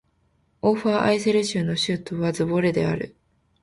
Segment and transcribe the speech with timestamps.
[0.63, 3.15] オーファーアイセル州の州都はズヴォレである